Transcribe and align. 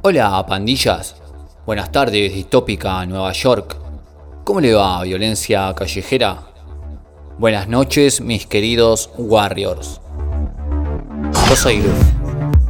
Hola, 0.00 0.46
pandillas. 0.46 1.16
Buenas 1.66 1.90
tardes, 1.90 2.32
distópica 2.32 3.04
Nueva 3.04 3.32
York. 3.32 3.76
¿Cómo 4.44 4.60
le 4.60 4.72
va, 4.72 5.02
violencia 5.02 5.74
callejera? 5.74 6.38
Buenas 7.36 7.66
noches, 7.66 8.20
mis 8.20 8.46
queridos 8.46 9.10
Warriors. 9.16 10.00
Yo 11.48 11.56
soy 11.56 11.82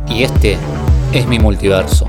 y 0.08 0.22
este 0.22 0.56
es 1.12 1.26
mi 1.26 1.38
multiverso. 1.38 2.08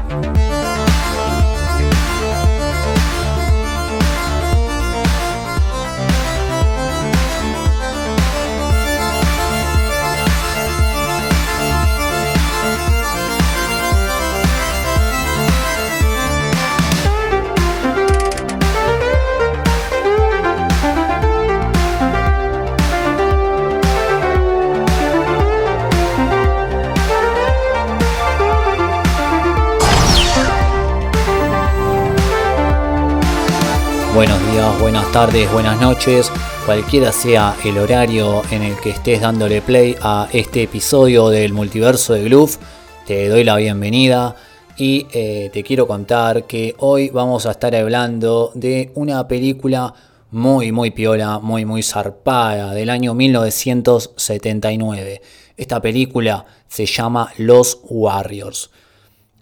Buenos 34.13 34.39
días, 34.51 34.79
buenas 34.79 35.11
tardes, 35.11 35.51
buenas 35.51 35.79
noches, 35.79 36.31
cualquiera 36.65 37.11
sea 37.11 37.55
el 37.63 37.77
horario 37.77 38.41
en 38.49 38.63
el 38.63 38.75
que 38.79 38.89
estés 38.89 39.21
dándole 39.21 39.61
play 39.61 39.95
a 40.01 40.27
este 40.33 40.63
episodio 40.63 41.29
del 41.29 41.53
multiverso 41.53 42.13
de 42.13 42.23
Gloof, 42.23 42.57
te 43.05 43.29
doy 43.29 43.43
la 43.43 43.55
bienvenida 43.57 44.35
y 44.77 45.05
eh, 45.13 45.51
te 45.53 45.63
quiero 45.63 45.85
contar 45.85 46.45
que 46.45 46.73
hoy 46.79 47.09
vamos 47.09 47.45
a 47.45 47.51
estar 47.51 47.75
hablando 47.75 48.51
de 48.55 48.91
una 48.95 49.27
película 49.27 49.93
muy, 50.31 50.71
muy 50.71 50.89
piola, 50.89 51.37
muy, 51.37 51.65
muy 51.65 51.83
zarpada 51.83 52.73
del 52.73 52.89
año 52.89 53.13
1979. 53.13 55.21
Esta 55.55 55.79
película 55.81 56.47
se 56.67 56.87
llama 56.87 57.31
Los 57.37 57.79
Warriors. 57.83 58.71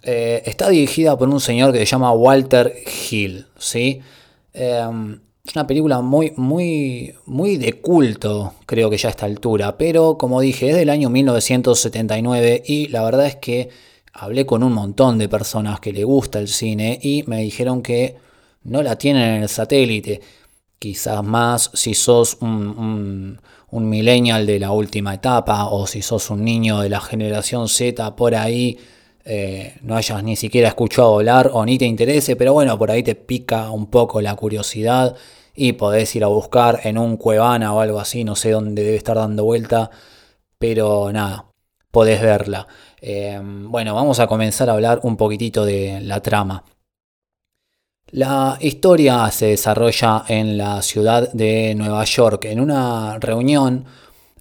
Eh, 0.02 0.42
está 0.44 0.68
dirigida 0.68 1.16
por 1.16 1.26
un 1.28 1.40
señor 1.40 1.72
que 1.72 1.78
se 1.78 1.86
llama 1.86 2.12
Walter 2.12 2.74
Hill, 3.10 3.46
¿sí? 3.58 4.02
Em, 4.58 5.20
es 5.44 5.54
una 5.54 5.66
película 5.68 6.00
muy, 6.00 6.32
muy, 6.36 7.14
muy 7.26 7.56
de 7.58 7.74
culto, 7.74 8.54
creo 8.66 8.90
que 8.90 8.98
ya 8.98 9.08
a 9.08 9.10
esta 9.10 9.24
altura, 9.24 9.78
pero 9.78 10.18
como 10.18 10.40
dije, 10.40 10.70
es 10.70 10.76
del 10.76 10.90
año 10.90 11.10
1979 11.10 12.64
y 12.66 12.88
la 12.88 13.04
verdad 13.04 13.26
es 13.26 13.36
que 13.36 13.70
hablé 14.12 14.46
con 14.46 14.64
un 14.64 14.72
montón 14.72 15.16
de 15.16 15.28
personas 15.28 15.78
que 15.78 15.92
le 15.92 16.02
gusta 16.02 16.40
el 16.40 16.48
cine 16.48 16.98
y 17.00 17.22
me 17.28 17.40
dijeron 17.40 17.82
que 17.82 18.16
no 18.64 18.82
la 18.82 18.96
tienen 18.98 19.36
en 19.36 19.42
el 19.42 19.48
satélite. 19.48 20.20
Quizás 20.80 21.22
más 21.22 21.70
si 21.74 21.94
sos 21.94 22.38
un, 22.40 23.40
un 23.70 23.88
millennial 23.88 24.44
de 24.44 24.58
la 24.58 24.72
última 24.72 25.14
etapa 25.14 25.66
o 25.66 25.86
si 25.86 26.02
sos 26.02 26.30
un 26.30 26.44
niño 26.44 26.80
de 26.80 26.88
la 26.88 27.00
generación 27.00 27.68
Z 27.68 28.16
por 28.16 28.34
ahí 28.34 28.76
eh, 29.30 29.76
no 29.82 29.94
hayas 29.94 30.24
ni 30.24 30.36
siquiera 30.36 30.68
escuchado 30.68 31.16
hablar 31.16 31.50
o 31.52 31.64
ni 31.66 31.76
te 31.76 31.84
interese, 31.84 32.34
pero 32.34 32.54
bueno, 32.54 32.78
por 32.78 32.90
ahí 32.90 33.02
te 33.02 33.14
pica 33.14 33.70
un 33.70 33.86
poco 33.86 34.22
la 34.22 34.34
curiosidad 34.34 35.14
y 35.54 35.74
podés 35.74 36.16
ir 36.16 36.24
a 36.24 36.28
buscar 36.28 36.80
en 36.84 36.96
un 36.96 37.18
cuevana 37.18 37.74
o 37.74 37.80
algo 37.80 38.00
así, 38.00 38.24
no 38.24 38.34
sé 38.34 38.52
dónde 38.52 38.82
debe 38.82 38.96
estar 38.96 39.16
dando 39.16 39.44
vuelta, 39.44 39.90
pero 40.58 41.12
nada, 41.12 41.44
podés 41.90 42.22
verla. 42.22 42.66
Eh, 43.02 43.38
bueno, 43.42 43.94
vamos 43.94 44.18
a 44.18 44.26
comenzar 44.26 44.70
a 44.70 44.72
hablar 44.72 45.00
un 45.02 45.18
poquitito 45.18 45.66
de 45.66 46.00
la 46.00 46.20
trama. 46.20 46.64
La 48.10 48.56
historia 48.60 49.30
se 49.30 49.48
desarrolla 49.48 50.24
en 50.28 50.56
la 50.56 50.80
ciudad 50.80 51.30
de 51.32 51.74
Nueva 51.74 52.02
York, 52.04 52.46
en 52.46 52.60
una 52.60 53.18
reunión 53.18 53.84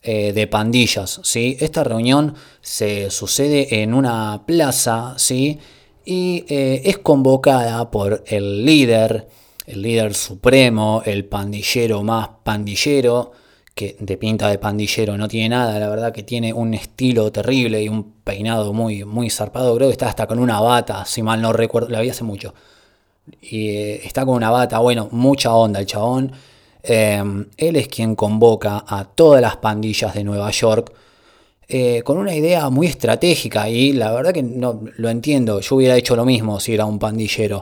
eh, 0.10 0.32
de 0.32 0.48
pandillas. 0.48 1.20
¿sí? 1.22 1.58
Esta 1.60 1.84
reunión 1.84 2.34
se 2.62 3.12
sucede 3.12 3.82
en 3.84 3.94
una 3.94 4.44
plaza 4.46 5.16
¿sí? 5.18 5.60
y 6.06 6.46
eh, 6.48 6.84
es 6.86 7.00
convocada 7.00 7.92
por 7.92 8.24
el 8.26 8.64
líder, 8.64 9.28
el 9.66 9.82
líder 9.82 10.14
supremo, 10.14 11.02
el 11.06 11.26
pandillero 11.26 12.04
más 12.04 12.30
pandillero, 12.46 13.34
que 13.76 13.98
de 14.00 14.16
pinta 14.16 14.48
de 14.48 14.60
pandillero 14.60 15.18
no 15.18 15.28
tiene 15.28 15.50
nada, 15.50 15.78
la 15.78 15.90
verdad 15.90 16.14
que 16.14 16.24
tiene 16.24 16.54
un 16.54 16.74
estilo 16.74 17.30
terrible 17.30 17.84
y 17.84 17.90
un 17.90 18.14
peinado 18.24 18.72
muy, 18.72 19.04
muy 19.04 19.30
zarpado, 19.30 19.76
creo 19.76 19.90
que 19.90 19.92
está 19.92 20.08
hasta 20.08 20.26
con 20.26 20.40
una 20.40 20.62
bata, 20.62 21.04
si 21.04 21.22
mal 21.22 21.42
no 21.42 21.52
recuerdo, 21.52 21.90
la 21.90 22.00
vi 22.00 22.12
hace 22.12 22.24
mucho. 22.24 22.54
Y 23.42 23.72
eh, 23.72 24.06
está 24.06 24.26
con 24.26 24.36
una 24.36 24.52
bata, 24.52 24.80
bueno, 24.80 25.10
mucha 25.12 25.54
onda 25.54 25.82
el 25.82 25.86
chabón. 25.86 26.32
Em, 26.84 27.48
él 27.58 27.76
es 27.76 27.88
quien 27.88 28.16
convoca 28.16 28.84
a 28.88 29.06
todas 29.06 29.42
las 29.42 29.58
pandillas 29.58 30.14
de 30.14 30.24
Nueva 30.24 30.52
York 30.52 30.94
eh, 31.70 32.02
con 32.04 32.18
una 32.18 32.34
idea 32.34 32.70
muy 32.70 32.88
estratégica 32.88 33.70
y 33.70 33.92
la 33.92 34.14
verdad 34.14 34.32
que 34.32 34.44
no 34.44 34.82
lo 34.96 35.10
entiendo, 35.10 35.60
yo 35.60 35.76
hubiera 35.76 35.98
hecho 35.98 36.16
lo 36.16 36.24
mismo 36.24 36.62
si 36.62 36.74
era 36.74 36.86
un 36.86 36.98
pandillero. 36.98 37.62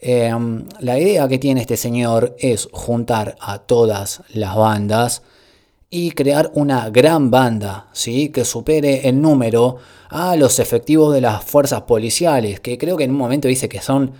Em, 0.00 0.64
la 0.80 0.98
idea 0.98 1.28
que 1.28 1.38
tiene 1.38 1.60
este 1.60 1.76
señor 1.76 2.34
es 2.38 2.68
juntar 2.72 3.36
a 3.40 3.58
todas 3.58 4.22
las 4.32 4.56
bandas 4.56 5.22
y 5.88 6.10
crear 6.10 6.50
una 6.54 6.90
gran 6.90 7.30
banda, 7.30 7.86
¿sí? 7.92 8.30
que 8.30 8.44
supere 8.44 9.06
en 9.08 9.22
número 9.22 9.76
a 10.08 10.34
los 10.34 10.58
efectivos 10.58 11.14
de 11.14 11.20
las 11.20 11.44
fuerzas 11.44 11.82
policiales, 11.82 12.58
que 12.58 12.76
creo 12.76 12.96
que 12.96 13.04
en 13.04 13.12
un 13.12 13.16
momento 13.16 13.46
dice 13.46 13.68
que 13.68 13.80
son 13.80 14.12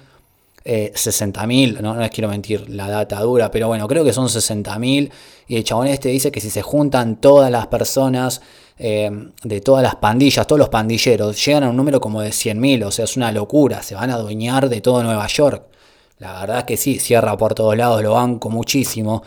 60.000, 0.64 1.78
eh, 1.78 1.82
no, 1.82 1.94
no 1.94 2.00
les 2.00 2.10
quiero 2.10 2.28
mentir 2.28 2.68
la 2.70 2.88
data 2.88 3.20
dura, 3.20 3.50
pero 3.50 3.68
bueno, 3.68 3.86
creo 3.86 4.02
que 4.04 4.12
son 4.12 4.28
60.000 4.28 5.10
y 5.46 5.56
el 5.56 5.64
chabón 5.64 5.88
este 5.88 6.08
dice 6.08 6.32
que 6.32 6.40
si 6.40 6.50
se 6.50 6.62
juntan 6.62 7.20
todas 7.20 7.50
las 7.50 7.66
personas 7.66 8.40
eh, 8.78 9.10
de 9.42 9.60
todas 9.60 9.82
las 9.82 9.96
pandillas, 9.96 10.46
todos 10.46 10.58
los 10.58 10.70
pandilleros, 10.70 11.44
llegan 11.44 11.64
a 11.64 11.70
un 11.70 11.76
número 11.76 12.00
como 12.00 12.22
de 12.22 12.30
100.000, 12.30 12.86
o 12.86 12.90
sea, 12.90 13.04
es 13.04 13.16
una 13.16 13.30
locura, 13.30 13.82
se 13.82 13.94
van 13.94 14.10
a 14.10 14.14
adueñar 14.14 14.68
de 14.68 14.80
todo 14.80 15.02
Nueva 15.02 15.26
York. 15.26 15.66
La 16.18 16.40
verdad 16.40 16.64
que 16.64 16.76
sí, 16.76 16.98
cierra 16.98 17.36
por 17.36 17.54
todos 17.54 17.76
lados, 17.76 18.02
lo 18.02 18.12
banco 18.12 18.48
muchísimo 18.48 19.22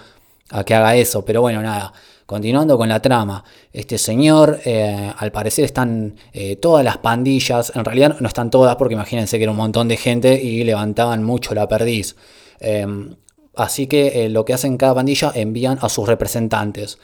a 0.49 0.63
que 0.63 0.73
haga 0.73 0.95
eso, 0.95 1.23
pero 1.25 1.41
bueno, 1.41 1.61
nada. 1.61 1.93
Continuando 2.25 2.77
con 2.77 2.89
la 2.89 3.01
trama, 3.01 3.41
este 3.71 3.97
señor, 3.97 4.59
eh, 4.65 5.13
al 5.17 5.31
parecer 5.31 5.63
están 5.63 6.15
eh, 6.33 6.57
todas 6.57 6.83
las 6.83 6.97
pandillas, 6.97 7.71
en 7.73 7.85
realidad 7.85 8.17
no 8.19 8.27
están 8.27 8.49
todas 8.49 8.75
porque 8.75 8.95
imagínense 8.95 9.37
que 9.37 9.43
era 9.43 9.51
un 9.51 9.57
montón 9.57 9.87
de 9.87 9.95
gente 9.95 10.41
y 10.41 10.65
levantaban 10.65 11.23
mucho 11.23 11.55
la 11.55 11.69
perdiz. 11.69 12.17
Em, 12.59 13.15
así 13.55 13.87
que 13.87 14.25
eh, 14.25 14.29
lo 14.29 14.43
que 14.43 14.53
hacen 14.53 14.75
cada 14.75 14.95
pandilla 14.95 15.31
envían 15.35 15.79
a 15.81 15.87
sus 15.87 16.05
representantes. 16.05 16.99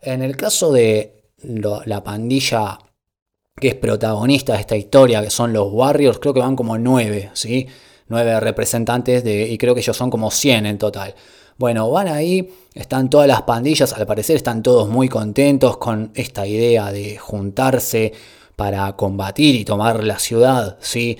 En 0.00 0.22
el 0.22 0.36
caso 0.36 0.72
de 0.72 1.24
la 1.42 2.04
pandilla 2.04 2.78
que 3.58 3.68
es 3.68 3.74
protagonista 3.74 4.54
de 4.54 4.60
esta 4.60 4.76
historia, 4.76 5.22
que 5.22 5.30
son 5.30 5.52
los 5.52 5.72
Warriors, 5.72 6.18
creo 6.18 6.34
que 6.34 6.40
van 6.40 6.56
como 6.56 6.78
nueve, 6.78 7.30
¿sí? 7.34 7.66
Nueve 8.08 8.38
representantes 8.40 9.24
de, 9.24 9.48
y 9.48 9.58
creo 9.58 9.74
que 9.74 9.80
ellos 9.80 9.96
son 9.96 10.08
como 10.08 10.30
100 10.30 10.66
en 10.66 10.78
total. 10.78 11.14
Bueno, 11.58 11.90
van 11.90 12.06
ahí, 12.06 12.48
están 12.72 13.10
todas 13.10 13.26
las 13.26 13.42
pandillas, 13.42 13.92
al 13.92 14.06
parecer 14.06 14.36
están 14.36 14.62
todos 14.62 14.88
muy 14.88 15.08
contentos 15.08 15.76
con 15.76 16.12
esta 16.14 16.46
idea 16.46 16.92
de 16.92 17.18
juntarse 17.18 18.12
para 18.54 18.94
combatir 18.94 19.56
y 19.56 19.64
tomar 19.64 20.04
la 20.04 20.20
ciudad, 20.20 20.78
¿sí? 20.80 21.18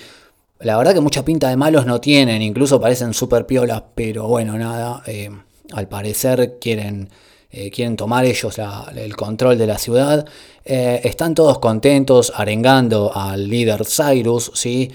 La 0.60 0.76
verdad 0.76 0.94
que 0.94 1.00
mucha 1.00 1.24
pinta 1.24 1.48
de 1.48 1.56
malos 1.56 1.86
no 1.86 2.00
tienen, 2.00 2.40
incluso 2.40 2.80
parecen 2.80 3.14
súper 3.14 3.46
piolas, 3.46 3.82
pero 3.96 4.28
bueno, 4.28 4.56
nada, 4.56 5.02
eh, 5.06 5.28
al 5.72 5.88
parecer 5.88 6.58
quieren, 6.60 7.10
eh, 7.50 7.68
quieren 7.72 7.96
tomar 7.96 8.24
ellos 8.24 8.60
el 8.94 9.16
control 9.16 9.58
de 9.58 9.66
la 9.66 9.78
ciudad. 9.78 10.24
Eh, 10.64 11.00
están 11.02 11.34
todos 11.34 11.58
contentos, 11.58 12.32
arengando 12.36 13.10
al 13.12 13.48
líder 13.48 13.84
Cyrus, 13.84 14.52
¿sí? 14.54 14.88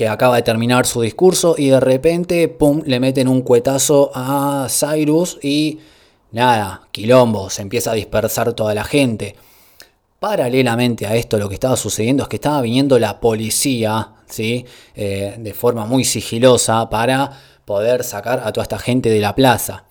Que 0.00 0.08
acaba 0.08 0.36
de 0.36 0.42
terminar 0.42 0.86
su 0.86 1.02
discurso 1.02 1.56
y 1.58 1.68
de 1.68 1.78
repente, 1.78 2.48
pum, 2.48 2.80
le 2.86 3.00
meten 3.00 3.28
un 3.28 3.42
cuetazo 3.42 4.10
a 4.14 4.66
Cyrus 4.70 5.38
y 5.42 5.78
nada, 6.32 6.88
quilombo, 6.90 7.50
se 7.50 7.60
empieza 7.60 7.90
a 7.90 7.94
dispersar 7.96 8.54
toda 8.54 8.72
la 8.72 8.84
gente. 8.84 9.36
Paralelamente 10.18 11.06
a 11.06 11.16
esto, 11.16 11.36
lo 11.36 11.50
que 11.50 11.54
estaba 11.56 11.76
sucediendo 11.76 12.22
es 12.22 12.30
que 12.30 12.36
estaba 12.36 12.62
viniendo 12.62 12.98
la 12.98 13.20
policía, 13.20 14.12
¿sí? 14.26 14.64
Eh, 14.94 15.36
de 15.38 15.52
forma 15.52 15.84
muy 15.84 16.04
sigilosa 16.04 16.88
para 16.88 17.32
poder 17.66 18.02
sacar 18.02 18.40
a 18.42 18.52
toda 18.52 18.62
esta 18.62 18.78
gente 18.78 19.10
de 19.10 19.20
la 19.20 19.34
plaza. 19.34 19.84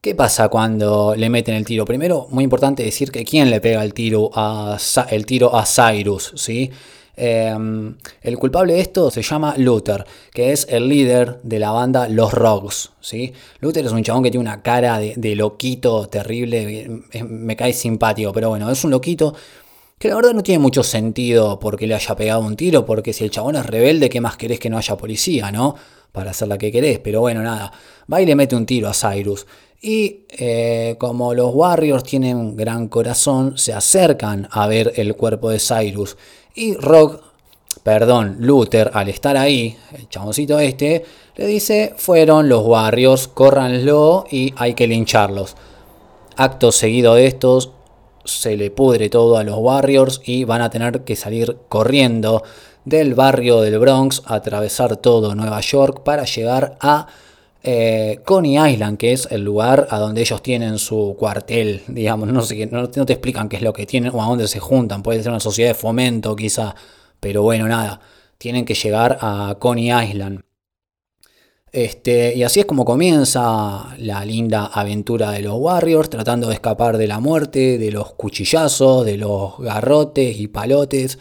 ¿Qué 0.00 0.16
pasa 0.16 0.48
cuando 0.48 1.14
le 1.16 1.30
meten 1.30 1.54
el 1.54 1.64
tiro? 1.64 1.84
Primero, 1.84 2.26
muy 2.30 2.42
importante 2.42 2.82
decir 2.82 3.12
que 3.12 3.24
quién 3.24 3.50
le 3.50 3.60
pega 3.60 3.84
el 3.84 3.94
tiro 3.94 4.28
a, 4.34 4.76
el 5.08 5.24
tiro 5.24 5.54
a 5.54 5.64
Cyrus, 5.64 6.32
¿sí? 6.34 6.72
Em, 7.18 7.96
el 8.20 8.38
culpable 8.38 8.74
de 8.74 8.80
esto 8.80 9.10
se 9.10 9.22
llama 9.22 9.54
Luther, 9.56 10.04
que 10.32 10.52
es 10.52 10.66
el 10.68 10.86
líder 10.86 11.40
de 11.42 11.58
la 11.58 11.70
banda 11.70 12.08
Los 12.08 12.32
Rocks. 12.34 12.92
¿sí? 13.00 13.32
Luther 13.60 13.86
es 13.86 13.92
un 13.92 14.02
chabón 14.02 14.22
que 14.22 14.30
tiene 14.30 14.42
una 14.42 14.62
cara 14.62 14.98
de, 14.98 15.34
loquito 15.34 16.08
terrible, 16.08 16.88
me 17.26 17.56
cae 17.56 17.72
simpático, 17.72 18.32
pero 18.32 18.50
bueno, 18.50 18.70
es 18.70 18.84
un 18.84 18.90
loquito 18.90 19.34
Que 19.98 20.08
la 20.08 20.16
verdad 20.16 20.34
no 20.34 20.42
tiene 20.42 20.58
mucho 20.58 20.82
sentido 20.82 21.58
porque 21.58 21.86
le 21.86 21.94
haya 21.94 22.14
pegado 22.14 22.42
un 22.42 22.54
tiro, 22.54 22.84
porque 22.84 23.14
si 23.14 23.24
el 23.24 23.30
chabón 23.30 23.56
es 23.56 23.64
rebelde, 23.64 24.10
¿qué 24.10 24.20
más 24.20 24.36
querés 24.36 24.60
que 24.60 24.68
no 24.68 24.76
haya 24.76 24.96
policía, 24.96 25.50
no? 25.50 25.74
Para 26.12 26.32
hacer 26.32 26.48
la 26.48 26.58
que 26.58 26.70
querés, 26.70 26.98
pero 26.98 27.20
bueno, 27.20 27.42
nada. 27.42 27.72
Va 28.12 28.20
y 28.20 28.26
le 28.26 28.34
mete 28.34 28.54
un 28.56 28.66
tiro 28.66 28.88
a 28.88 28.94
Cyrus. 28.94 29.46
Y 29.80 30.24
eh, 30.30 30.96
como 30.98 31.34
los 31.34 31.54
Warriors 31.54 32.02
tienen 32.04 32.56
gran 32.56 32.88
corazón, 32.88 33.56
se 33.56 33.72
acercan 33.72 34.48
a 34.50 34.66
ver 34.66 34.92
el 34.96 35.14
cuerpo 35.14 35.50
de 35.50 35.60
Cyrus. 35.60 36.16
Y 36.58 36.74
Rock, 36.74 37.20
perdón, 37.82 38.38
Luther, 38.40 38.90
al 38.94 39.10
estar 39.10 39.36
ahí, 39.36 39.76
el 39.92 40.08
chaboncito 40.08 40.58
este, 40.58 41.04
le 41.36 41.46
dice, 41.46 41.92
fueron 41.98 42.48
los 42.48 42.64
Warriors, 42.64 43.28
córranlo 43.28 44.24
y 44.30 44.54
hay 44.56 44.72
que 44.72 44.86
lincharlos. 44.86 45.54
Acto 46.34 46.72
seguido 46.72 47.14
de 47.14 47.26
estos, 47.26 47.72
se 48.24 48.56
le 48.56 48.70
pudre 48.70 49.10
todo 49.10 49.36
a 49.36 49.44
los 49.44 49.58
Warriors 49.58 50.22
y 50.24 50.44
van 50.44 50.62
a 50.62 50.70
tener 50.70 51.04
que 51.04 51.14
salir 51.14 51.58
corriendo 51.68 52.42
del 52.86 53.14
barrio 53.14 53.60
del 53.60 53.78
Bronx, 53.78 54.22
atravesar 54.24 54.96
todo 54.96 55.34
Nueva 55.34 55.60
York 55.60 56.04
para 56.04 56.24
llegar 56.24 56.78
a 56.80 57.06
eh, 57.68 58.20
Coney 58.24 58.58
Island, 58.74 58.96
que 58.96 59.12
es 59.12 59.26
el 59.28 59.42
lugar 59.42 59.88
a 59.90 59.98
donde 59.98 60.20
ellos 60.20 60.40
tienen 60.40 60.78
su 60.78 61.16
cuartel, 61.18 61.82
digamos, 61.88 62.28
no, 62.28 62.40
sé, 62.42 62.64
no, 62.66 62.88
te 62.88 63.12
explican 63.12 63.48
qué 63.48 63.56
es 63.56 63.62
lo 63.62 63.72
que 63.72 63.86
tienen 63.86 64.12
o 64.14 64.22
a 64.22 64.26
dónde 64.26 64.46
se 64.46 64.60
juntan, 64.60 65.02
puede 65.02 65.20
ser 65.20 65.32
una 65.32 65.40
sociedad 65.40 65.70
de 65.70 65.74
fomento 65.74 66.36
quizá, 66.36 66.76
pero 67.18 67.42
bueno, 67.42 67.66
nada, 67.66 67.98
tienen 68.38 68.64
que 68.64 68.74
llegar 68.74 69.18
a 69.20 69.56
Coney 69.58 69.90
Island. 69.90 70.42
Este, 71.72 72.36
y 72.36 72.44
así 72.44 72.60
es 72.60 72.66
como 72.66 72.84
comienza 72.84 73.96
la 73.98 74.24
linda 74.24 74.66
aventura 74.66 75.32
de 75.32 75.40
los 75.40 75.56
Warriors, 75.56 76.08
tratando 76.08 76.46
de 76.46 76.54
escapar 76.54 76.96
de 76.98 77.08
la 77.08 77.18
muerte, 77.18 77.78
de 77.78 77.90
los 77.90 78.12
cuchillazos, 78.12 79.04
de 79.04 79.16
los 79.16 79.58
garrotes 79.58 80.38
y 80.38 80.46
palotes, 80.46 81.18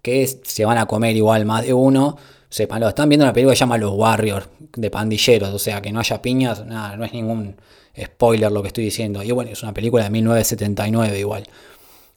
que 0.00 0.24
se 0.26 0.64
van 0.64 0.78
a 0.78 0.86
comer 0.86 1.16
igual 1.16 1.44
más 1.44 1.64
de 1.64 1.74
uno. 1.74 2.16
Sepanlo, 2.50 2.88
están 2.88 3.08
viendo 3.08 3.24
una 3.24 3.32
película 3.32 3.52
que 3.52 3.56
se 3.56 3.60
llama 3.60 3.78
Los 3.78 3.92
Warriors, 3.94 4.48
de 4.74 4.90
pandilleros, 4.90 5.52
o 5.52 5.58
sea, 5.58 5.82
que 5.82 5.92
no 5.92 6.00
haya 6.00 6.22
piñas, 6.22 6.64
nada, 6.64 6.96
no 6.96 7.04
es 7.04 7.12
ningún 7.12 7.56
spoiler 8.00 8.50
lo 8.50 8.62
que 8.62 8.68
estoy 8.68 8.84
diciendo. 8.84 9.22
Y 9.22 9.30
bueno, 9.32 9.50
es 9.50 9.62
una 9.62 9.74
película 9.74 10.04
de 10.04 10.10
1979 10.10 11.18
igual. 11.18 11.44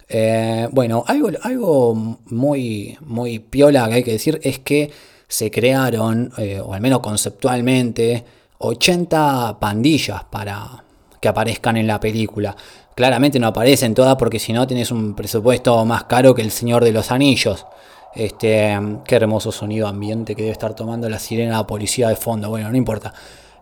Eh, 0.07 0.67
bueno, 0.71 1.03
algo, 1.07 1.29
algo 1.41 2.19
muy, 2.25 2.97
muy 3.01 3.39
piola 3.39 3.87
que 3.87 3.95
hay 3.95 4.03
que 4.03 4.11
decir 4.11 4.39
es 4.43 4.59
que 4.59 4.91
se 5.27 5.49
crearon, 5.49 6.31
eh, 6.37 6.59
o 6.59 6.73
al 6.73 6.81
menos 6.81 6.99
conceptualmente, 6.99 8.23
80 8.57 9.57
pandillas 9.59 10.25
para 10.25 10.83
que 11.19 11.27
aparezcan 11.27 11.77
en 11.77 11.87
la 11.87 11.99
película. 11.99 12.55
Claramente 12.95 13.39
no 13.39 13.47
aparecen 13.47 13.93
todas 13.93 14.17
porque 14.17 14.39
si 14.39 14.51
no 14.51 14.67
tienes 14.67 14.91
un 14.91 15.15
presupuesto 15.15 15.85
más 15.85 16.03
caro 16.05 16.35
que 16.35 16.41
el 16.41 16.51
Señor 16.51 16.83
de 16.83 16.91
los 16.91 17.11
Anillos. 17.11 17.65
Este, 18.13 18.77
qué 19.05 19.15
hermoso 19.15 19.51
sonido 19.51 19.87
ambiente 19.87 20.35
que 20.35 20.43
debe 20.43 20.51
estar 20.51 20.75
tomando 20.75 21.09
la 21.09 21.19
sirena 21.19 21.51
de 21.51 21.57
la 21.57 21.67
policía 21.67 22.09
de 22.09 22.15
fondo. 22.15 22.49
Bueno, 22.49 22.69
no 22.69 22.77
importa. 22.77 23.13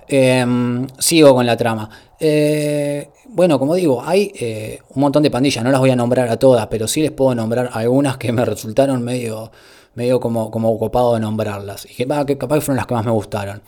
Em, 0.08 0.88
sigo 0.98 1.36
con 1.36 1.46
la 1.46 1.56
trama. 1.56 1.90
Eh, 2.20 3.10
bueno, 3.28 3.60
como 3.60 3.76
digo, 3.76 4.02
hay 4.04 4.32
eh, 4.40 4.80
un 4.96 5.02
montón 5.02 5.22
de 5.24 5.30
pandillas. 5.30 5.64
No 5.64 5.72
las 5.72 5.80
voy 5.80 5.92
a 5.92 5.96
nombrar 5.96 6.30
a 6.30 6.38
todas, 6.38 6.66
pero 6.68 6.88
sí 6.88 7.02
les 7.02 7.12
puedo 7.12 7.36
nombrar 7.36 7.70
algunas 7.74 8.18
que 8.18 8.32
me 8.32 8.44
resultaron 8.44 9.04
medio 9.04 9.52
medio 9.96 10.20
como, 10.20 10.50
como 10.50 10.72
ocupado 10.72 11.14
de 11.14 11.20
nombrarlas. 11.20 11.86
Y 11.86 11.94
que, 11.94 12.08
que 12.26 12.38
capaz 12.38 12.62
fueron 12.62 12.78
las 12.78 12.88
que 12.88 12.94
más 12.94 13.06
me 13.06 13.12
gustaron. 13.12 13.62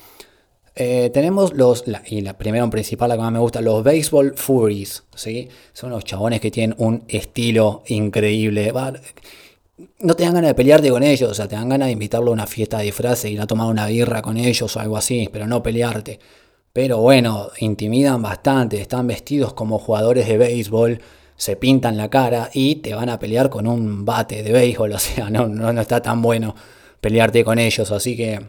Eh, 0.73 1.11
tenemos 1.13 1.53
los, 1.53 1.83
y 2.07 2.21
la 2.21 2.37
primera 2.37 2.63
en 2.63 2.69
principal, 2.69 3.09
la 3.09 3.15
que 3.15 3.21
más 3.21 3.31
me 3.31 3.39
gusta, 3.39 3.61
los 3.61 3.83
Baseball 3.83 4.33
Furies. 4.35 5.03
¿sí? 5.15 5.49
Son 5.73 5.89
los 5.89 6.05
chabones 6.05 6.39
que 6.39 6.49
tienen 6.49 6.75
un 6.79 7.03
estilo 7.07 7.83
increíble. 7.87 8.71
No 9.99 10.15
te 10.15 10.23
dan 10.23 10.33
ganas 10.33 10.49
de 10.49 10.55
pelearte 10.55 10.89
con 10.89 11.03
ellos, 11.03 11.31
o 11.31 11.33
sea, 11.33 11.47
te 11.47 11.55
dan 11.55 11.69
ganas 11.69 11.87
de 11.87 11.93
invitarlo 11.93 12.31
a 12.31 12.33
una 12.33 12.47
fiesta 12.47 12.79
de 12.79 12.85
disfraces, 12.85 13.31
ir 13.31 13.41
a 13.41 13.47
tomar 13.47 13.67
una 13.67 13.87
birra 13.87 14.21
con 14.21 14.37
ellos 14.37 14.75
o 14.75 14.79
algo 14.79 14.97
así, 14.97 15.29
pero 15.31 15.47
no 15.47 15.63
pelearte. 15.63 16.19
Pero 16.73 16.99
bueno, 16.99 17.49
intimidan 17.59 18.21
bastante, 18.21 18.79
están 18.81 19.07
vestidos 19.07 19.53
como 19.53 19.79
jugadores 19.79 20.27
de 20.27 20.37
béisbol 20.37 20.99
se 21.41 21.55
pintan 21.55 21.97
la 21.97 22.07
cara 22.07 22.51
y 22.53 22.75
te 22.75 22.93
van 22.93 23.09
a 23.09 23.17
pelear 23.17 23.49
con 23.49 23.65
un 23.65 24.05
bate 24.05 24.43
de 24.43 24.51
béisbol, 24.51 24.91
o 24.93 24.99
sea, 24.99 25.31
no, 25.31 25.47
no, 25.47 25.81
está 25.81 25.99
tan 25.99 26.21
bueno 26.21 26.53
pelearte 26.99 27.43
con 27.43 27.57
ellos, 27.57 27.89
así 27.91 28.15
que 28.15 28.39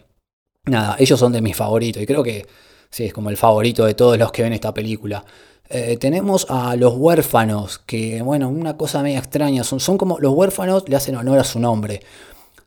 nada, 0.66 0.96
ellos 0.98 1.18
son 1.18 1.32
de 1.32 1.40
mis 1.40 1.56
favoritos 1.56 2.02
y 2.02 2.06
creo 2.06 2.22
que 2.22 2.46
sí, 2.90 3.04
es 3.04 3.14
como 3.14 3.30
el 3.30 3.38
favorito 3.38 3.86
de 3.86 3.94
todos 3.94 4.18
los 4.18 4.30
que 4.30 4.42
ven 4.42 4.52
esta 4.52 4.74
película. 4.74 5.24
Eh, 5.74 5.96
tenemos 5.96 6.46
a 6.50 6.76
los 6.76 6.94
huérfanos, 6.96 7.78
que 7.78 8.20
bueno, 8.20 8.50
una 8.50 8.76
cosa 8.76 9.02
media 9.02 9.18
extraña, 9.18 9.64
son, 9.64 9.80
son 9.80 9.96
como 9.96 10.18
los 10.18 10.34
huérfanos 10.34 10.86
le 10.86 10.96
hacen 10.96 11.16
honor 11.16 11.38
a 11.38 11.44
su 11.44 11.58
nombre, 11.58 12.02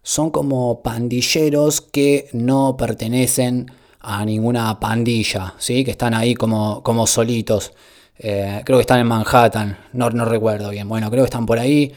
son 0.02 0.31
como 0.31 0.81
pandilleros 0.81 1.81
que 1.81 2.30
no 2.34 2.75
pertenecen 2.75 3.72
a 4.00 4.25
ninguna 4.25 4.80
pandilla, 4.80 5.54
¿sí? 5.60 5.84
que 5.84 5.92
están 5.92 6.16
ahí 6.16 6.34
como, 6.34 6.81
como 6.81 7.06
solitos. 7.06 7.74
Eh, 8.18 8.62
creo 8.66 8.80
que 8.80 8.81
están 8.81 9.00
en 9.00 9.08
Manhattan, 9.08 9.78
no, 9.94 10.10
no 10.10 10.25
recuerdo 10.25 10.69
bien. 10.69 10.88
Bueno, 10.88 11.10
creo 11.12 11.24
que 11.24 11.28
están 11.28 11.46
por 11.46 11.60
ahí. 11.60 11.92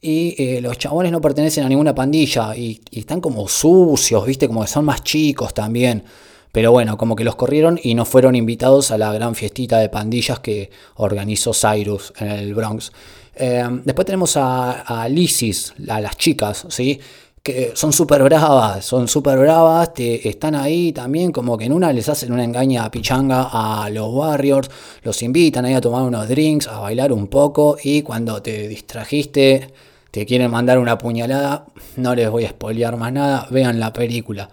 Y 0.00 0.34
eh, 0.36 0.60
los 0.60 0.78
chabones 0.78 1.12
no 1.12 1.20
pertenecen 1.20 1.64
a 1.64 1.68
ninguna 1.68 1.94
pandilla 1.94 2.56
y, 2.56 2.80
están 2.90 3.20
como 3.20 3.48
sucios, 3.48 4.26
viste, 4.26 4.48
como 4.48 4.62
que 4.62 4.68
son 4.68 4.84
más 4.84 5.02
chicos 5.02 5.54
también. 5.54 6.04
Pero 6.52 6.70
bueno, 6.70 6.98
como 6.98 7.16
que 7.16 7.24
los 7.24 7.34
corrieron 7.34 7.80
y 7.82 7.94
no 7.94 8.04
fueron 8.04 8.36
invitados 8.36 8.90
a 8.90 8.98
la 8.98 9.12
gran 9.12 9.34
fiestita 9.34 9.78
de 9.78 9.88
pandillas 9.88 10.40
que 10.40 10.70
organizó 10.96 11.52
Cyrus 11.54 12.12
en 12.18 12.28
el 12.28 12.54
Bronx. 12.54 12.92
Eh, 13.34 13.66
después 13.84 14.04
tenemos 14.04 14.36
a, 14.36 14.82
a 14.82 15.08
Lysis, 15.08 15.72
a 15.88 16.00
las 16.00 16.16
chicas, 16.18 16.66
¿sí? 16.68 17.00
que 17.42 17.72
son 17.74 17.92
súper 17.92 18.22
bravas, 18.22 18.84
son 18.84 19.08
súper 19.08 19.36
bravas, 19.36 19.94
te, 19.94 20.28
están 20.28 20.54
ahí 20.54 20.92
también 20.92 21.32
como 21.32 21.58
que 21.58 21.64
en 21.64 21.72
una 21.72 21.92
les 21.92 22.08
hacen 22.08 22.32
una 22.32 22.44
engaña 22.44 22.88
pichanga 22.90 23.48
a 23.50 23.90
los 23.90 24.08
Warriors, 24.12 24.70
los 25.02 25.20
invitan 25.22 25.64
ahí 25.64 25.74
a 25.74 25.80
tomar 25.80 26.02
unos 26.04 26.28
drinks, 26.28 26.68
a 26.68 26.78
bailar 26.78 27.12
un 27.12 27.26
poco 27.26 27.76
y 27.82 28.02
cuando 28.02 28.40
te 28.42 28.68
distrajiste, 28.68 29.72
te 30.12 30.24
quieren 30.24 30.52
mandar 30.52 30.78
una 30.78 30.98
puñalada, 30.98 31.66
no 31.96 32.14
les 32.14 32.30
voy 32.30 32.44
a 32.44 32.50
spoilear 32.50 32.96
más 32.96 33.12
nada, 33.12 33.48
vean 33.50 33.80
la 33.80 33.92
película. 33.92 34.48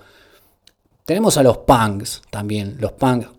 Tenemos 1.09 1.37
a 1.37 1.41
los 1.41 1.57
punks 1.57 2.21
también, 2.29 2.77
los 2.79 2.91
punks. 2.91 3.29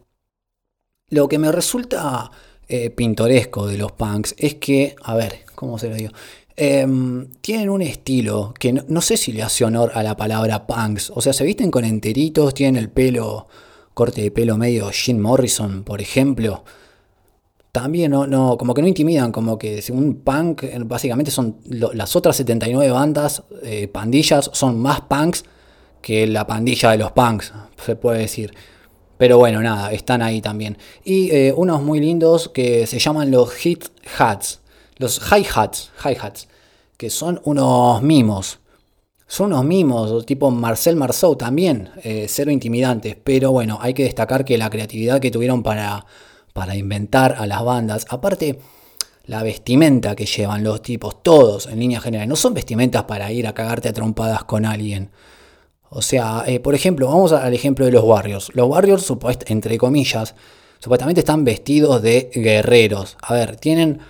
Lo 1.11 1.29
que 1.29 1.39
me 1.39 1.53
resulta 1.53 2.29
eh, 2.67 2.91
pintoresco 2.91 3.69
de 3.69 3.79
los 3.79 3.93
punks 3.93 4.35
es 4.39 4.57
que, 4.57 4.97
a 5.05 5.15
ver, 5.15 5.45
¿cómo 5.55 5.79
se 5.79 5.89
lo 5.89 5.95
digo? 5.95 6.11
Em, 6.57 7.29
tienen 7.41 7.71
un 7.71 7.81
estilo 7.81 8.53
que 8.59 8.73
no, 8.73 9.01
sé 9.01 9.17
si 9.17 9.31
le 9.31 9.45
hace 9.45 9.65
honor 9.65 9.93
a 9.95 10.03
la 10.03 10.17
palabra 10.17 10.67
punks. 10.67 11.13
O 11.15 11.21
sea, 11.21 11.33
se 11.33 11.45
visten 11.45 11.71
con 11.71 11.85
enteritos, 11.85 12.55
tienen 12.55 12.75
el 12.75 12.91
pelo, 12.91 13.47
corte 13.95 14.21
de 14.23 14.33
pelo 14.33 14.57
medio 14.57 14.91
Jim 14.91 15.21
Morrison, 15.21 15.85
por 15.85 16.01
ejemplo. 16.01 16.65
También 17.71 18.11
no, 18.11 18.27
no, 18.27 18.59
como 18.59 18.75
que 18.75 18.83
no 18.83 18.89
intimidan, 18.89 19.31
como 19.31 19.57
que 19.57 19.81
según 19.81 20.23
punk, 20.25 20.65
básicamente 20.87 21.31
son 21.31 21.59
las 21.69 22.17
otras 22.17 22.35
79 22.35 22.91
bandas, 22.91 23.45
eh, 23.63 23.87
pandillas, 23.87 24.51
son 24.55 24.81
más 24.81 25.03
punks 25.03 25.45
que 26.01 26.27
la 26.27 26.47
pandilla 26.47 26.91
de 26.91 26.99
los 26.99 27.13
punks, 27.13 27.53
se 27.85 27.97
puede 27.97 28.21
decir. 28.21 28.53
Pero 29.19 29.37
bueno, 29.37 29.61
nada, 29.61 29.93
están 29.93 30.23
ahí 30.23 30.41
también. 30.41 30.79
Y 31.05 31.31
eh, 31.31 31.53
unos 31.55 31.83
muy 31.83 32.01
lindos 32.01 32.49
que 32.49 32.87
se 32.87 32.99
llaman 32.99 33.31
los 33.31 33.53
Hit 33.53 33.85
Hats. 34.19 34.61
Los 34.97 35.21
hi-hats, 35.21 35.91
hi-hats, 36.05 36.49
que 36.97 37.11
son 37.11 37.41
unos 37.45 38.03
mimos. 38.03 38.61
Son 39.27 39.53
unos 39.53 39.65
mimos, 39.65 40.27
tipo 40.27 40.51
Marcel 40.51 40.97
Marceau 40.97 41.37
también, 41.37 41.91
eh, 42.03 42.27
cero 42.29 42.51
intimidantes. 42.51 43.17
Pero 43.23 43.53
bueno, 43.53 43.79
hay 43.81 43.95
que 43.95 44.05
destacar 44.05 44.45
que 44.45 44.59
la 44.59 44.71
creatividad 44.71 45.21
que 45.21 45.31
tuvieron 45.31 45.63
para, 45.63 46.05
para 46.53 46.75
inventar 46.75 47.37
a 47.39 47.47
las 47.47 47.63
bandas, 47.63 48.07
aparte 48.09 48.59
la 49.27 49.43
vestimenta 49.43 50.17
que 50.17 50.27
llevan 50.27 50.65
los 50.65 50.83
tipos, 50.83 51.23
todos 51.23 51.67
en 51.67 51.79
línea 51.79 52.01
general, 52.01 52.29
no 52.29 52.37
son 52.37 52.55
vestimentas 52.55 53.05
para 53.05 53.31
ir 53.31 53.47
a 53.47 53.55
cagarte 53.55 53.89
a 53.89 53.93
trompadas 53.93 54.45
con 54.45 54.65
alguien. 54.67 55.11
O 55.91 56.03
sea, 56.03 56.45
eh, 56.47 56.61
por 56.61 56.75
ejemplo, 56.75 57.09
vamos 57.09 57.33
al 57.33 57.53
ejemplo 57.53 57.85
de 57.85 57.93
los 57.93 58.05
Warriors. 58.05 58.51
Los 58.55 58.69
Warriors, 58.69 59.13
entre 59.47 59.77
comillas, 59.77 60.37
supuestamente 60.79 61.21
están 61.21 61.45
vestidos 61.45 62.01
de 62.01 62.31
guerreros. 62.33 63.17
A 63.21 63.35
ver, 63.35 63.57
tienen 63.57 64.01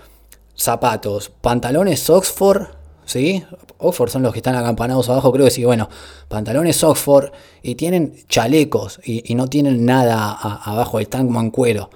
zapatos, 0.55 1.31
pantalones 1.41 2.09
Oxford, 2.11 2.69
¿sí? 3.07 3.43
Oxford 3.79 4.11
son 4.11 4.23
los 4.23 4.33
que 4.33 4.41
están 4.41 4.57
acampanados 4.57 5.09
abajo, 5.09 5.33
creo 5.33 5.47
que 5.47 5.51
sí, 5.51 5.65
bueno, 5.65 5.89
pantalones 6.29 6.85
Oxford 6.85 7.33
y 7.63 7.77
tienen 7.77 8.15
chalecos 8.29 9.01
y, 9.03 9.35
no 9.35 9.49
tienen 9.49 9.87
nada 9.87 10.33
abajo, 10.33 11.01
están 11.01 11.27
como 11.29 11.41
en 11.41 11.51
cuero, 11.51 11.89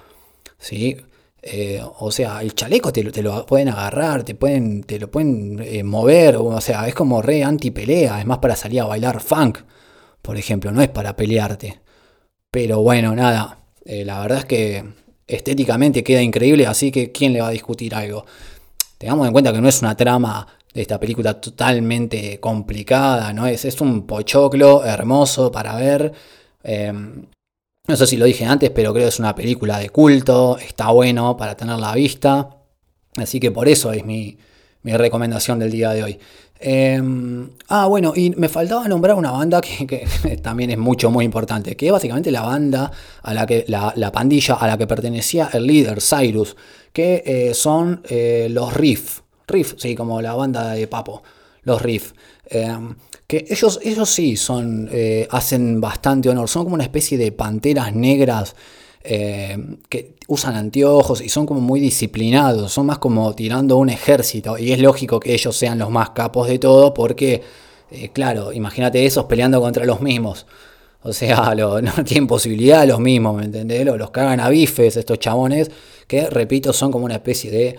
¿sí? 0.57 0.97
Eh, 1.47 1.79
o 1.99 2.09
sea, 2.11 2.41
el 2.41 2.55
chaleco 2.55 2.91
te, 2.91 3.03
lo 3.21 3.45
pueden 3.45 3.69
agarrar, 3.69 4.23
te, 4.23 4.33
pueden, 4.33 4.83
te 4.83 4.97
lo 4.97 5.11
pueden 5.11 5.61
eh, 5.63 5.83
mover, 5.83 6.37
o 6.37 6.59
sea, 6.59 6.87
es 6.87 6.95
como 6.95 7.21
re 7.21 7.43
anti-pelea, 7.43 8.19
es 8.19 8.25
más 8.25 8.39
para 8.39 8.55
salir 8.55 8.81
a 8.81 8.85
bailar 8.85 9.21
funk, 9.21 9.59
por 10.23 10.37
ejemplo, 10.37 10.71
no 10.71 10.81
es 10.81 10.89
para 10.89 11.15
pelearte. 11.15 11.81
Pero 12.49 12.81
bueno, 12.81 13.15
nada, 13.15 13.59
eh, 13.85 14.03
la 14.03 14.21
verdad 14.21 14.39
es 14.39 14.45
que 14.45 14.85
estéticamente 15.27 16.03
queda 16.03 16.23
increíble, 16.23 16.65
así 16.65 16.91
que 16.91 17.11
¿quién 17.11 17.33
le 17.33 17.41
va 17.41 17.49
a 17.49 17.51
discutir 17.51 17.93
algo? 17.93 18.25
Tengamos 18.97 19.27
en 19.27 19.33
cuenta 19.33 19.53
que 19.53 19.61
no 19.61 19.69
es 19.69 19.81
una 19.83 19.95
trama 19.95 20.47
esta 20.73 20.99
película 20.99 21.39
totalmente 21.39 22.39
complicada, 22.39 23.33
¿no? 23.33 23.45
Es, 23.45 23.65
es 23.65 23.79
un 23.81 24.07
pochoclo 24.07 24.83
hermoso 24.83 25.51
para 25.51 25.75
ver. 25.75 26.11
Em, 27.85 27.91
no 27.91 27.95
sé 27.95 28.07
si 28.07 28.17
lo 28.17 28.25
dije 28.25 28.45
antes, 28.45 28.69
pero 28.71 28.93
creo 28.93 29.05
que 29.05 29.09
es 29.09 29.19
una 29.19 29.35
película 29.35 29.79
de 29.79 29.89
culto, 29.89 30.57
está 30.57 30.91
bueno 30.91 31.37
para 31.37 31.55
tenerla 31.55 31.91
a 31.91 31.95
vista. 31.95 32.49
Así 33.17 33.39
que 33.39 33.51
por 33.51 33.67
eso 33.67 33.91
es 33.91 34.05
mi, 34.05 34.37
recomendación 34.83 35.59
del 35.59 35.71
día 35.71 35.91
de 35.91 36.03
hoy. 36.03 36.19
Em, 36.59 37.49
ah, 37.69 37.87
bueno, 37.87 38.13
y 38.15 38.31
me 38.31 38.49
faltaba 38.49 38.87
nombrar 38.87 39.15
una 39.15 39.31
banda 39.31 39.61
que, 39.61 40.07
también 40.41 40.71
es 40.71 40.77
mucho, 40.77 41.11
muy 41.11 41.25
importante, 41.25 41.75
que 41.75 41.87
es 41.87 41.91
básicamente 41.91 42.31
la 42.31 42.41
banda 42.41 42.91
a 43.21 43.33
la 43.33 43.45
que, 43.45 43.65
la, 43.67 44.11
pandilla 44.11 44.55
a 44.55 44.67
la 44.67 44.77
que 44.77 44.87
pertenecía 44.87 45.49
el 45.53 45.67
líder, 45.67 46.01
Cyrus, 46.01 46.55
que 46.93 47.23
eh, 47.25 47.53
son 47.53 48.01
eh, 48.09 48.47
los 48.49 48.73
Riff. 48.73 49.21
Riff, 49.47 49.75
sí, 49.77 49.95
como 49.95 50.21
la 50.21 50.33
banda 50.33 50.71
de 50.71 50.87
Papo, 50.87 51.23
los 51.63 51.81
Riff. 51.81 52.13
Que 53.27 53.45
ellos, 53.49 53.79
ellos 53.83 54.09
sí 54.09 54.37
son, 54.37 54.87
eh, 54.91 55.27
hacen 55.31 55.81
bastante 55.81 56.29
honor, 56.29 56.47
son 56.47 56.63
como 56.63 56.75
una 56.75 56.83
especie 56.83 57.17
de 57.17 57.31
panteras 57.31 57.93
negras 57.95 58.55
eh, 59.07 59.57
que 59.87 60.15
usan 60.27 60.55
anteojos 60.55 61.21
y 61.21 61.29
son 61.29 61.45
como 61.45 61.61
muy 61.61 61.79
disciplinados, 61.79 62.71
son 62.71 62.87
más 62.87 62.97
como 62.97 63.35
tirando 63.35 63.77
un 63.77 63.89
ejército 63.89 64.57
y 64.57 64.71
es 64.71 64.79
lógico 64.79 65.19
que 65.19 65.33
ellos 65.33 65.55
sean 65.55 65.77
los 65.77 65.91
más 65.91 66.09
capos 66.11 66.47
de 66.47 66.57
todo 66.57 66.93
porque, 66.93 67.43
eh, 67.91 68.09
claro, 68.09 68.51
imagínate 68.51 69.05
esos 69.05 69.25
peleando 69.25 69.61
contra 69.61 69.85
los 69.85 70.01
mismos. 70.01 70.47
O 71.03 71.13
sea, 71.13 71.53
no 71.55 72.03
tienen 72.03 72.25
posibilidad 72.25 72.87
los 72.87 72.99
mismos, 72.99 73.35
¿me 73.37 73.45
entendés? 73.45 73.85
Los, 73.85 73.97
los 73.97 74.09
cagan 74.09 74.39
a 74.39 74.49
bifes 74.49 74.97
estos 74.97 75.19
chabones 75.19 75.69
que, 76.07 76.27
repito, 76.27 76.73
son 76.73 76.91
como 76.91 77.05
una 77.05 77.15
especie 77.15 77.51
de 77.51 77.77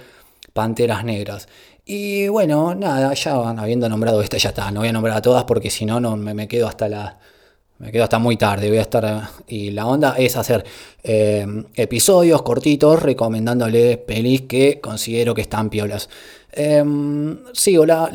panteras 0.52 1.04
negras. 1.04 1.48
Y 1.88 2.26
bueno, 2.26 2.74
nada, 2.74 3.14
ya 3.14 3.48
habiendo 3.50 3.88
nombrado 3.88 4.20
esta, 4.20 4.36
ya 4.38 4.48
está. 4.48 4.72
No 4.72 4.80
voy 4.80 4.88
a 4.88 4.92
nombrar 4.92 5.18
a 5.18 5.22
todas 5.22 5.44
porque 5.44 5.70
si 5.70 5.86
no, 5.86 6.00
me, 6.16 6.48
quedo 6.48 6.66
hasta 6.66 6.88
la. 6.88 7.16
Me 7.78 7.92
quedo 7.92 8.02
hasta 8.02 8.18
muy 8.18 8.36
tarde. 8.36 8.68
Voy 8.68 8.78
a 8.78 8.82
estar. 8.82 9.28
Y 9.46 9.70
la 9.70 9.86
onda 9.86 10.16
es 10.18 10.36
hacer 10.36 10.64
eh, 11.04 11.46
episodios 11.76 12.42
cortitos 12.42 13.00
recomendándole 13.00 13.98
pelis 13.98 14.42
que 14.42 14.80
considero 14.80 15.32
que 15.32 15.42
están 15.42 15.70
piolas. 15.70 16.08
Eh, 16.52 16.82
sí, 17.52 17.76
la, 17.86 18.10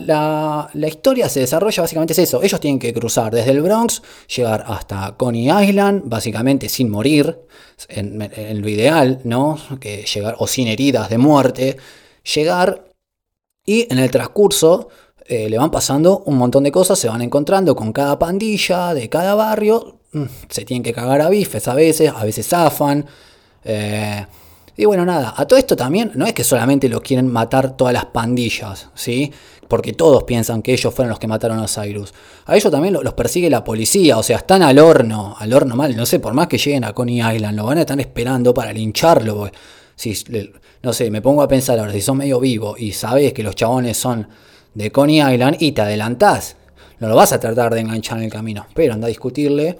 la, 0.74 0.88
historia 0.88 1.30
se 1.30 1.40
desarrolla 1.40 1.82
básicamente 1.82 2.12
es 2.12 2.20
eso. 2.20 2.44
Ellos 2.44 2.60
tienen 2.60 2.80
que 2.80 2.92
cruzar 2.92 3.34
desde 3.34 3.51
el 3.51 3.62
Bronx, 3.62 4.01
llegar 4.36 4.66
hasta 4.68 5.16
Coney 5.16 5.50
Island, 5.50 6.01
básicamente 6.06 6.68
sin 6.68 6.90
morir, 6.90 7.40
en, 7.88 8.22
en 8.36 8.62
lo 8.62 8.68
ideal, 8.68 9.22
¿no? 9.24 9.58
Que 9.80 10.04
llegar, 10.04 10.36
o 10.40 10.48
sin 10.48 10.68
heridas 10.68 11.10
de 11.10 11.18
muerte. 11.18 11.78
Llegar 12.36 12.90
y 13.65 13.88
en 13.91 14.00
el 14.00 14.10
transcurso 14.12 14.89
eh, 15.25 15.50
le 15.50 15.58
van 15.58 15.72
pasando 15.72 16.24
un 16.25 16.38
montón 16.38 16.63
de 16.63 16.72
cosas, 16.72 17.00
se 17.00 17.08
van 17.08 17.22
encontrando 17.22 17.75
con 17.75 17.94
cada 17.94 18.18
pandilla 18.20 18.94
de 18.94 19.08
cada 19.08 19.36
barrio, 19.36 20.00
mm, 20.12 20.24
se 20.50 20.65
tienen 20.65 20.84
que 20.84 20.94
cagar 20.94 21.22
a 21.22 21.30
bifes 21.30 21.68
a 21.68 21.74
veces, 21.74 22.12
a 22.13 22.24
veces 22.25 22.48
zafan. 22.48 23.06
Eh, 23.63 24.25
y 24.75 24.86
bueno, 24.86 25.06
nada, 25.06 25.34
a 25.38 25.46
todo 25.46 25.60
esto 25.60 25.75
también 25.75 26.12
no 26.15 26.25
es 26.25 26.34
que 26.34 26.44
solamente 26.44 26.89
lo 26.89 27.01
quieren 27.01 27.27
matar 27.27 27.77
todas 27.77 27.94
las 27.94 28.06
pandillas, 28.06 28.89
¿sí? 28.96 29.32
Porque 29.68 29.94
todos 29.94 30.24
piensan 30.24 30.62
que 30.62 30.74
ellos 30.74 30.94
fueron 30.94 31.10
los 31.10 31.20
que 31.20 31.27
mataron 31.27 31.60
a 31.60 31.68
Cyrus. 31.68 32.13
A 32.46 32.56
ellos 32.56 32.72
también 32.72 32.98
los 33.01 33.13
persigue 33.13 33.50
la 33.50 33.63
policía, 33.63 34.18
o 34.18 34.24
sea, 34.24 34.38
están 34.38 34.63
al 34.63 34.80
horno, 34.80 35.36
al 35.38 35.53
horno 35.53 35.75
mal, 35.75 35.96
no 35.96 36.06
sé, 36.06 36.20
por 36.20 36.34
más 36.34 36.48
que 36.48 36.58
lleguen 36.58 36.84
a 36.84 36.94
Coney 36.94 37.20
Island, 37.20 37.56
lo 37.56 37.65
van 37.65 37.77
a 37.77 37.82
estar 37.82 38.00
esperando 38.00 38.53
para 38.53 38.74
lincharlo, 38.74 39.51
si, 40.01 40.15
no 40.81 40.93
sé, 40.93 41.12
me 41.12 41.22
pongo 41.22 41.43
a 41.43 41.48
pensar 41.48 41.77
ahora, 41.77 41.91
si 41.91 42.01
son 42.01 42.17
medio 42.17 42.39
vivo 42.39 42.75
y 42.77 42.93
sabes 42.93 43.34
que 43.34 43.43
los 43.43 43.55
chabones 43.55 43.98
son 43.98 44.27
de 44.74 44.91
Coney 44.91 45.22
Island 45.22 45.58
y 45.60 45.74
te 45.74 45.81
adelantás, 45.81 46.55
no 47.00 47.08
lo 47.08 47.15
vas 47.15 47.34
a 47.34 47.39
tratar 47.39 47.74
de 47.74 47.81
enganchar 47.81 48.17
en 48.17 48.24
el 48.24 48.31
camino, 48.31 48.65
pero 48.74 48.93
anda 48.93 49.05
a 49.05 49.10
discutirle 49.10 49.77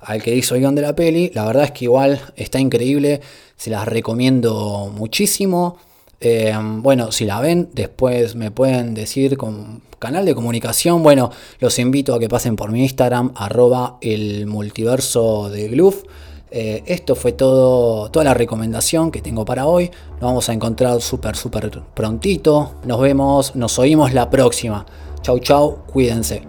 al 0.00 0.22
que 0.22 0.34
hizo 0.34 0.54
el 0.54 0.62
guion 0.62 0.74
de 0.74 0.82
la 0.82 0.96
peli, 0.96 1.30
la 1.34 1.44
verdad 1.44 1.64
es 1.64 1.70
que 1.72 1.84
igual 1.84 2.20
está 2.36 2.58
increíble, 2.58 3.20
se 3.56 3.70
las 3.70 3.86
recomiendo 3.86 4.90
muchísimo. 4.92 5.76
Eh, 6.20 6.52
bueno, 6.78 7.12
si 7.12 7.24
la 7.24 7.40
ven, 7.40 7.68
después 7.72 8.34
me 8.34 8.50
pueden 8.50 8.94
decir 8.94 9.36
con 9.36 9.82
canal 9.98 10.24
de 10.24 10.34
comunicación. 10.34 11.02
Bueno, 11.02 11.30
los 11.60 11.78
invito 11.78 12.14
a 12.14 12.18
que 12.18 12.28
pasen 12.28 12.56
por 12.56 12.72
mi 12.72 12.82
Instagram, 12.82 13.32
arroba 13.36 13.98
el 14.00 14.46
multiverso 14.46 15.50
de 15.50 15.68
Gloof. 15.68 16.02
Eh, 16.54 16.82
esto 16.84 17.14
fue 17.14 17.32
todo, 17.32 18.10
toda 18.10 18.24
la 18.24 18.34
recomendación 18.34 19.10
que 19.10 19.22
tengo 19.22 19.46
para 19.46 19.66
hoy. 19.66 19.90
Nos 20.12 20.20
vamos 20.20 20.48
a 20.50 20.52
encontrar 20.52 21.00
súper, 21.00 21.34
súper 21.34 21.80
prontito. 21.94 22.72
Nos 22.84 23.00
vemos, 23.00 23.56
nos 23.56 23.78
oímos 23.78 24.12
la 24.12 24.28
próxima. 24.28 24.84
Chau, 25.22 25.38
chau, 25.38 25.78
cuídense. 25.90 26.42